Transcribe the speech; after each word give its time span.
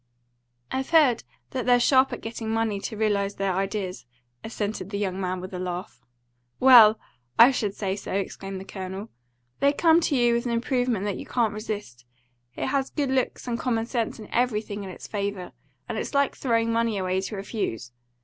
"I've 0.71 0.89
heard 0.89 1.23
that 1.51 1.67
they're 1.67 1.79
sharp 1.79 2.11
at 2.11 2.21
getting 2.21 2.49
money 2.49 2.79
to 2.79 2.97
realise 2.97 3.35
their 3.35 3.53
ideas," 3.53 4.07
assented 4.43 4.89
the 4.89 4.97
young 4.97 5.21
man, 5.21 5.39
with 5.39 5.53
a 5.53 5.59
laugh. 5.59 6.01
"Well, 6.59 6.99
I 7.37 7.51
should 7.51 7.75
say 7.75 7.95
so!" 7.95 8.11
exclaimed 8.11 8.59
the 8.59 8.65
Colonel. 8.65 9.09
"They 9.59 9.71
come 9.73 9.99
to 10.01 10.15
you 10.15 10.33
with 10.33 10.45
an 10.47 10.53
improvement 10.53 11.05
that 11.05 11.19
you 11.19 11.27
can't 11.27 11.53
resist. 11.53 12.05
It 12.55 12.69
has 12.69 12.89
good 12.89 13.11
looks 13.11 13.47
and 13.47 13.59
common 13.59 13.85
sense 13.85 14.17
and 14.17 14.27
everything 14.31 14.83
in 14.83 14.89
its 14.89 15.05
favour, 15.05 15.51
and 15.87 15.99
it's 15.99 16.15
like 16.15 16.35
throwing 16.35 16.71
money 16.73 16.97
away 16.97 17.21
to 17.21 17.35
refuse. 17.35 17.91